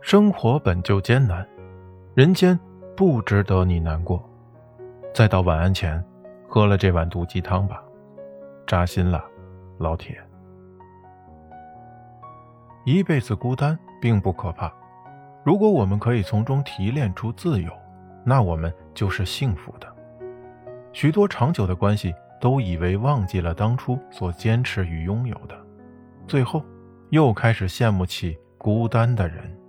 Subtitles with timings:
[0.00, 1.46] 生活本就艰难
[2.14, 2.58] 人间
[2.96, 4.22] 不值得你难过。
[5.14, 6.02] 再到晚安前
[6.48, 7.82] 喝了这碗毒鸡汤吧
[8.66, 9.24] 扎心了
[9.78, 10.18] 老铁。
[12.84, 14.72] 一辈子孤单并不可怕
[15.44, 17.70] 如果我们可以从中提炼出自由
[18.24, 19.86] 那我们就是幸福的。
[20.92, 25.54] 许多长久的关系都以为忘记了当初所坚持与拥有的
[26.26, 26.64] 最后
[27.10, 29.60] 又开始羡慕起孤单的人。